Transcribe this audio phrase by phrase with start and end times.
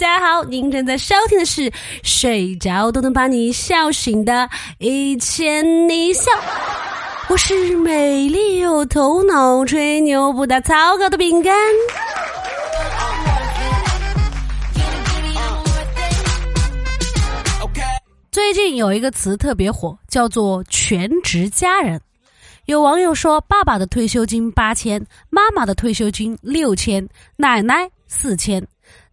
[0.00, 1.70] 大家好，您正在收听的是
[2.02, 4.32] 睡着都能把你笑醒的
[4.78, 6.32] 《一千你笑》，
[7.28, 11.54] 我是美丽又头脑、吹牛不打草稿的饼干。
[18.32, 22.00] 最近有一个词特别火，叫做“全职家人”。
[22.64, 27.06] 有网友说，爸爸的退休金八千，妈妈的退休金六千，
[27.36, 28.66] 奶奶四千。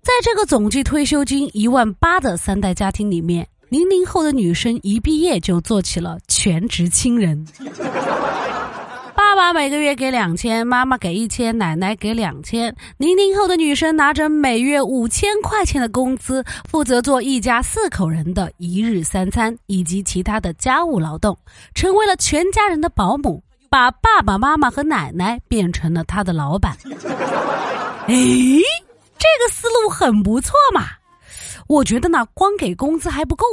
[0.08, 7.46] 在这个总计退休金一万八的三代家庭里面，零零后的女生一毕业就做起了全职亲人。
[9.14, 12.74] 爸爸每个月给两千，妈妈给一千，奶奶给两千。
[12.96, 21.38] 零零后的女生拿着每月五千块钱的工资，负责做一家四口人的一日三餐以及其他的家务劳动，
[21.76, 26.78] 成为了全家人的保姆，把爸爸妈妈和奶奶变成了她的老板。
[28.08, 28.16] 哎，
[29.18, 30.84] 这个思路很不错嘛！
[31.68, 33.46] 我觉得呢，光给工资还不够，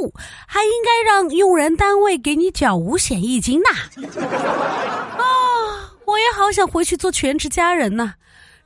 [0.47, 3.69] 还应该让用人单位给你缴五险一金呐。
[5.17, 8.13] 啊，我也好想回去做全职家人呐，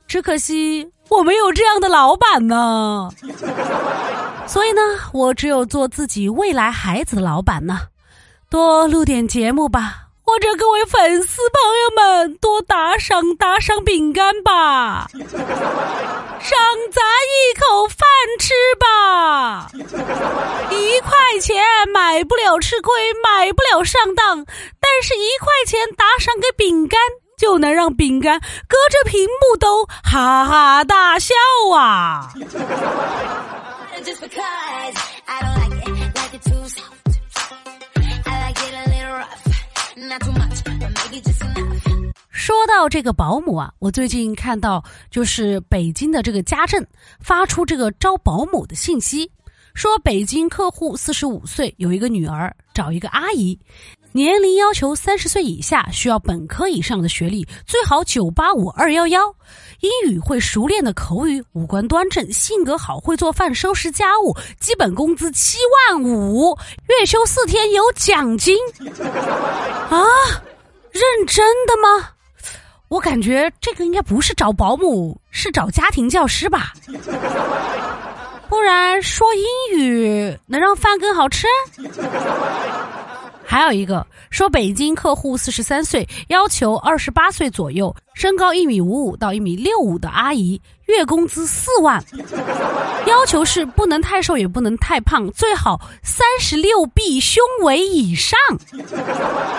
[0.06, 3.10] 只可惜我没有这样的老板呢。
[4.46, 4.80] 所以呢，
[5.12, 7.80] 我只有做自己未来孩子的老板呢，
[8.48, 9.99] 多录点节目吧。
[10.22, 16.58] 或者各位粉丝朋友们多打赏打赏饼干吧， 赏
[16.92, 17.98] 咱一口饭
[18.38, 19.68] 吃吧。
[20.70, 22.92] 一块钱买不了吃亏，
[23.24, 24.44] 买不了上当，
[24.80, 27.00] 但是一块钱打赏给饼干，
[27.36, 31.34] 就能让饼干隔着屏幕都哈哈大笑
[31.74, 32.32] 啊！
[42.30, 46.84] 说到这个保姆啊，我最近看到就是北京的这个家政
[47.20, 49.30] 发出这个招保姆的信息，
[49.74, 53.58] 说北京客户四十五岁，有一个女儿，找一个阿姨，
[54.12, 59.22] 年龄要求三十岁以下，需要本科以上的学历，最好九八五二幺幺，
[59.80, 68.56] 英语会熟练的口语，五官端正，性格好，会做饭，收拾家务，基本工资七万五，月休四天有奖金，
[68.88, 70.02] 啊，
[70.90, 72.10] 认真的吗？
[72.88, 76.72] 我感觉这个应该不是找保姆，是找家庭教师吧？
[78.48, 81.46] 不然说英语能让饭更好吃？
[83.50, 92.00] 还有一个说北京客户四十三岁，要求二十八岁左右，身高一米五五到一米六五的阿姨，月工资四万，
[93.06, 98.38] 要求是不能太瘦也不能太胖，最好三十六 B 胸围以上。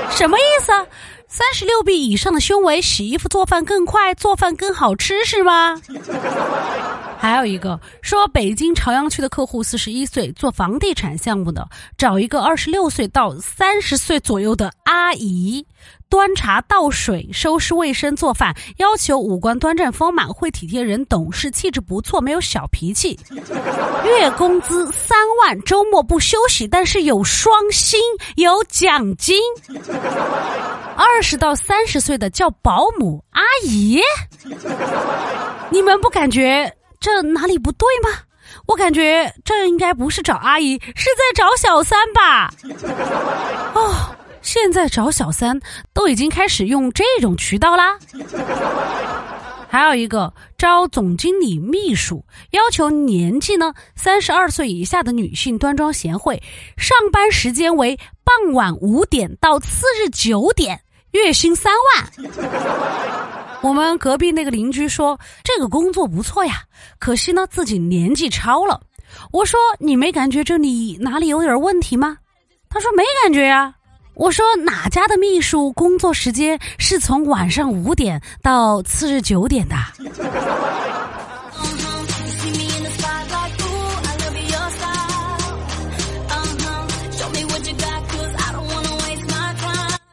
[0.09, 0.72] 什么意思？
[1.28, 5.81] 三十六 B 以上的胸围，洗衣服做饭更快，做饭更好吃是吗？
[7.21, 15.63] 还有一个说，北京朝阳区的客户四十一岁，做房地产项目的，找一个二十六岁到三十岁左右的阿姨，
[16.09, 23.19] 端茶倒水、收拾卫生、做饭，要求五官端正丰满，会体贴人，懂事，气质不错，没有小脾气，
[24.03, 27.99] 月工资三万，周末不休息，但是有双薪，
[28.37, 29.39] 有奖金。
[30.95, 34.01] 二十到三十岁的叫保姆阿姨，
[35.69, 38.19] 你们不感觉这哪里不对吗？
[38.67, 42.53] 我感觉这应该不是找阿姨，是在找小三吧？
[43.73, 45.59] 哦，现在找小三
[45.94, 47.97] 都已经开始用这种渠道啦。
[49.67, 56.44] 还有一个招总经理秘书，要求年纪呢三十二岁以下的女性，端庄贤惠，
[56.78, 60.79] 上班时间为傍晚五点到次日九点。
[61.11, 62.29] 月薪三万，
[63.61, 66.63] 我们隔壁那个邻居说这个工作不错呀，
[66.99, 68.81] 可惜呢自己年纪超了。
[69.31, 72.17] 我说你没感觉这里哪里有点问题吗？
[72.69, 73.73] 他说没感觉呀。
[74.13, 79.75] 我说哪家的秘书工作时间是从晚上五点到次日九点的？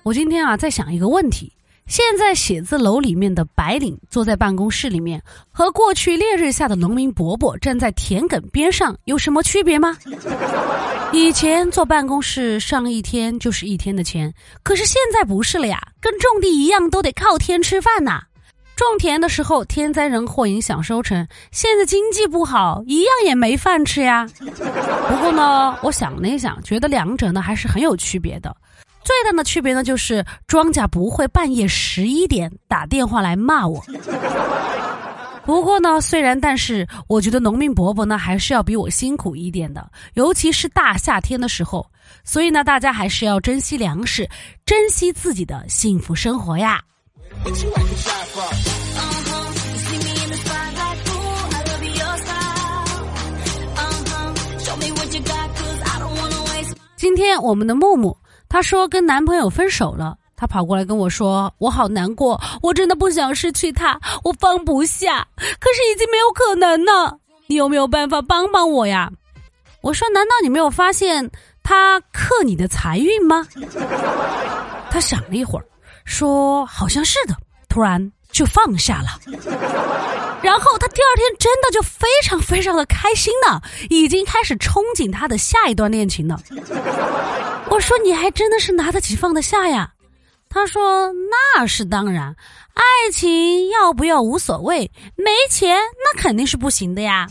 [0.04, 1.52] 我今天啊在想一个问题：
[1.88, 9.96] 现在写字楼里面的白领坐在办公室里面，和过去烈日下的农民伯伯站在田埂边上有什么区别吗？
[11.12, 14.32] 以前坐办公室上一天就是一天的钱，
[14.62, 18.22] 可是现在不是了呀，跟种地一样，都得靠天吃饭呐。
[18.76, 24.28] 种田的时候天灾人祸影响收成，现在经济不好，一样也没饭吃呀。
[24.38, 28.54] 不过呢，我想了一想，觉得两者呢还是很有区别的。
[29.08, 33.82] 最大的区别呢，就是庄稼不会半夜十一点打电话来骂我。
[35.46, 41.90] 不过呢，虽然但是，我觉得农民伯伯呢还是要比我辛苦一点的，尤其是大夏天的时候。
[42.22, 44.28] 所以呢，大家还是要珍惜粮食，
[44.66, 46.78] 珍惜自己的幸福生活呀。
[56.94, 58.14] 今天我们的木木，
[58.48, 60.16] 她说跟男朋友分手了。
[60.36, 65.26] 她跑过来跟我说：“我好难过，我真的不想失去他，我放不下。
[65.36, 67.18] 可是已经没有可能了，
[67.48, 69.10] 你有没有办法帮帮我呀？”
[69.82, 71.28] 我说：“难道你没有发现
[71.64, 73.46] 他克你的财运吗？”
[74.90, 75.64] 他想了一会儿，
[76.04, 77.34] 说：“好像是的。”
[77.68, 79.18] 突然就放下了。
[80.40, 83.60] 然后他第二天真的就非常非常的开心呢，
[83.90, 86.40] 已经开始憧憬他的下一段恋情了。
[87.70, 89.92] 我说：“你还真的是拿得起放得下呀？”
[90.48, 91.12] 他说
[91.56, 92.34] ：“那是当然，
[92.72, 92.82] 爱
[93.12, 97.28] 情要不要无所谓，没钱那肯定是不行的呀。”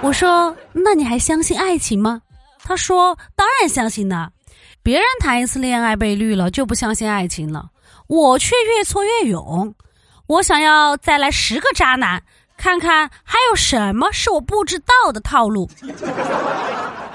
[0.00, 2.22] 我说：“那你还相信爱情吗？”
[2.62, 4.28] 他说：“当然相信呢，
[4.82, 7.70] 别人谈一次恋爱被绿了就不相信爱情了，
[8.08, 9.72] 我却越挫越勇。
[10.26, 12.22] 我想要再来十个渣男，
[12.56, 15.70] 看看还有什么是我不知道的套路。”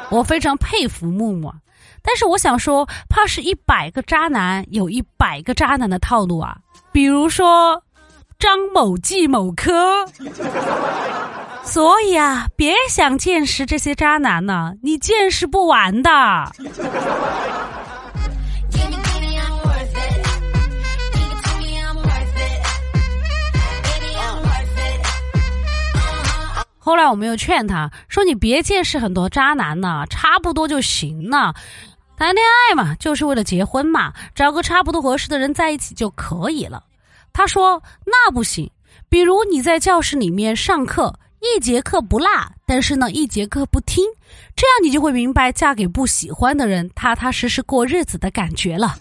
[0.09, 1.51] 我非常佩服木木。
[2.05, 6.57] 但是我想说，怕是一百个渣男有一百个渣男的套路啊！
[6.91, 7.81] 比如说
[8.37, 10.05] 张某季某科，
[11.63, 16.11] 所以啊，别想见识这些渣男呢，你见识不完的。
[26.85, 31.55] 后来我们又劝他说：“你别见识很多渣男呢，差不多就行了。”
[32.17, 36.83] 谈恋爱嘛，就是为了结婚嘛，找个差不多合适的人在一起就可以了。
[37.31, 38.69] 他说：“那不行，
[39.07, 42.27] 比如你在教室里面上课，一节课不落，
[42.65, 44.03] 但是呢，一节课不听，
[44.53, 48.93] 这样你就会明白嫁给不喜欢的人，踏踏实实过日子的感觉了。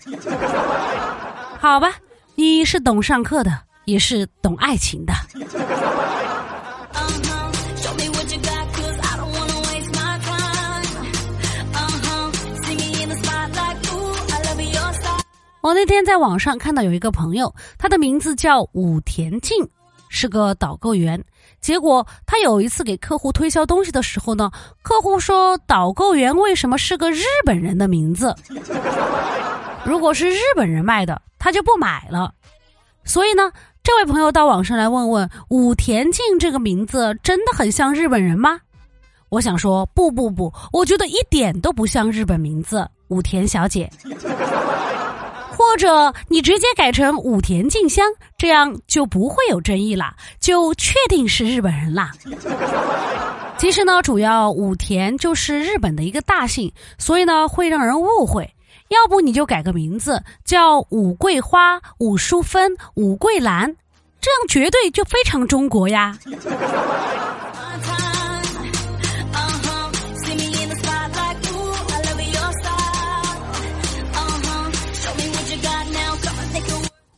[1.59, 1.93] 好吧，
[2.37, 3.51] 你是懂上课的，
[3.87, 5.13] 也是懂爱情的。
[15.63, 19.67] ”我那天在网上看到有一个朋友，他的名字叫武田静，
[20.09, 21.25] 是个导购员。
[21.61, 24.51] 结果他有一次给客户推销东西的时候呢，
[24.83, 28.35] 客户说导购员为什么是个日本人的名字？
[29.85, 32.35] 如果是日本人卖的，他就不买了。
[33.05, 33.53] 所以呢，
[33.85, 38.61] 这位朋友到网上来问问武田静这个名字真的很像日本人吗？
[39.29, 43.91] 我想说不不不，我觉得一点都不像日本名字，武田小姐。
[45.57, 48.07] 或者你直接改成武田静香，
[48.39, 52.13] 这样就不会有争议了，就确定是日本人啦。
[53.59, 58.49] 其实呢，主要武田就是日本的一个大姓，所以呢会让人误会。
[58.93, 63.75] 要不你就改个名字，叫武桂花、武淑芬、武桂兰，
[64.21, 66.19] 这样绝对就非常中国呀。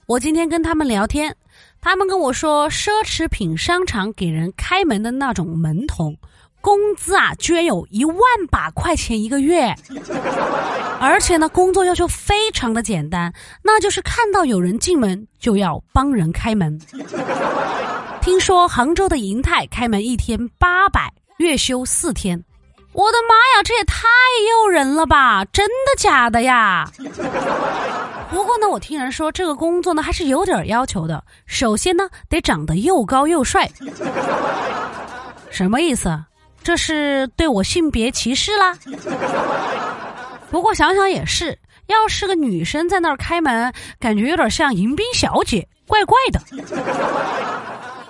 [0.06, 1.34] 我今天跟他们聊天，
[1.80, 6.16] 他们跟我说，奢侈品商场给人开门的那种门童，
[6.64, 8.16] 工资啊，居然有一万
[8.50, 9.74] 把块钱一个月，
[10.98, 13.30] 而且呢，工作要求非常的简单，
[13.62, 16.80] 那就是看到有人进门就要帮人开门。
[18.22, 22.42] 听说杭州的银泰开门一天八百，月休四天，
[22.94, 24.06] 我的妈呀，这也太
[24.50, 25.44] 诱人了吧！
[25.44, 26.90] 真的假的呀？
[28.30, 31.22] 不过呢，我听人说这个工作呢还是有点要求的。
[31.44, 33.70] 首先呢，得长得又高又帅。
[35.50, 36.18] 什么意思？
[36.64, 38.76] 这是对我性别歧视啦？
[40.50, 46.40] 不过想想也是，要是个女生在那儿开门，感觉有点像迎宾小姐，怪怪的。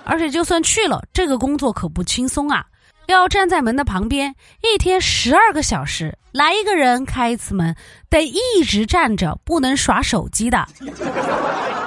[0.05, 2.65] 而且就算去了，这个工作可不轻松啊。
[3.07, 7.75] 要站在门的旁边，一天十二个小时，来一个人开一次门，
[8.09, 10.65] 得一直站着，不能耍手机的。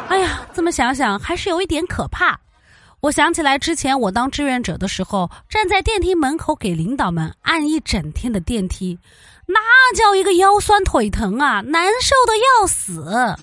[0.08, 2.38] 哎呀，这么想想还是有一点可怕。
[3.00, 8.98] 我想起来之前我当志愿者的时候，站在电梯门口给领导们按一整天的电梯，
[9.46, 9.60] 那
[9.94, 13.36] 叫一个腰酸腿疼啊，难受的要死。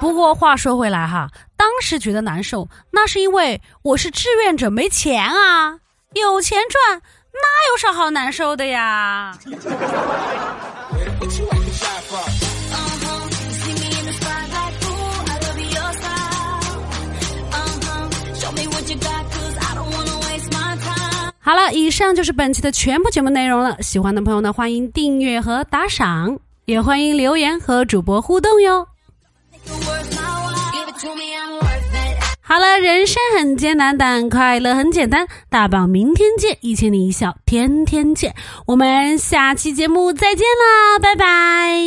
[0.00, 5.78] 不过话说回来哈，当时觉得难受，那是因为我是志愿者，没钱啊。
[6.14, 9.36] 有钱赚，那有啥好难受的呀？
[21.48, 23.80] 好了，以上就是本期的全部节目内容了。
[23.80, 28.86] 喜欢的朋友呢，欢迎订阅和打赏，也欢迎留言和主播互动哟。
[32.42, 35.26] 好了，人生很艰难，但快乐很简单。
[35.48, 38.34] 大宝，明天见，一千零一笑，天天见。
[38.66, 41.78] 我们下期节目再见啦，拜拜。